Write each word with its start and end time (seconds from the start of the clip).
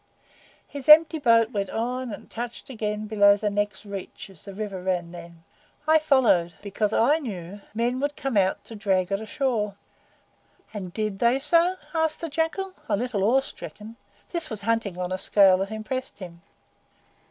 His 0.67 0.89
empty 0.89 1.19
boat 1.19 1.51
went 1.51 1.69
on 1.69 2.11
and 2.11 2.27
touched 2.27 2.71
again 2.71 3.05
below 3.05 3.37
the 3.37 3.51
next 3.51 3.85
reach, 3.85 4.31
as 4.31 4.45
the 4.45 4.53
river 4.55 4.81
ran 4.81 5.11
then. 5.11 5.43
I 5.87 5.99
followed, 5.99 6.55
because 6.63 6.91
I 6.91 7.19
knew 7.19 7.61
men 7.75 7.99
would 7.99 8.15
come 8.15 8.35
out 8.35 8.63
to 8.63 8.75
drag 8.75 9.11
it 9.11 9.21
ashore." 9.21 9.75
"And 10.73 10.91
did 10.91 11.19
they 11.19 11.33
do 11.35 11.39
so?" 11.41 11.75
said 12.07 12.19
the 12.19 12.29
Jackal, 12.29 12.73
a 12.89 12.97
little 12.97 13.23
awe 13.23 13.41
stricken. 13.41 13.95
This 14.31 14.49
was 14.49 14.63
hunting 14.63 14.97
on 14.97 15.11
a 15.11 15.19
scale 15.19 15.59
that 15.59 15.69
impressed 15.69 16.17
him. 16.17 16.41